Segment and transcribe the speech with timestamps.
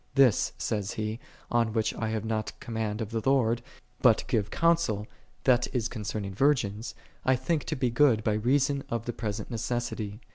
[0.25, 1.19] 'This, saith he,
[1.51, 3.61] on which I have not command of the Lord,
[4.01, 5.05] but give counsel,
[5.43, 9.51] that is concern ing virgins, I think to be good by reason of the present
[9.51, 10.19] necessity.